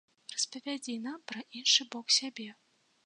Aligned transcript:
Распавядзі 0.35 0.95
нам 1.03 1.19
пра 1.33 1.43
іншы 1.59 1.87
бок 1.93 2.17
сябе. 2.19 2.49